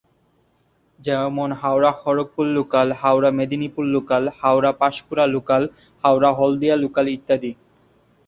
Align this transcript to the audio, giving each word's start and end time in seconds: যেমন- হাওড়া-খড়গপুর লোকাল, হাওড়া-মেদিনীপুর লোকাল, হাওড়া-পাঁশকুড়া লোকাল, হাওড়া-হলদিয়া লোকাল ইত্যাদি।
যেমন- 0.99 1.55
হাওড়া-খড়গপুর 1.55 2.45
লোকাল, 2.47 2.87
হাওড়া-মেদিনীপুর 2.93 3.85
লোকাল, 3.85 4.23
হাওড়া-পাঁশকুড়া 4.39 5.25
লোকাল, 5.27 5.63
হাওড়া-হলদিয়া 6.03 6.75
লোকাল 6.75 7.05
ইত্যাদি। 7.07 7.51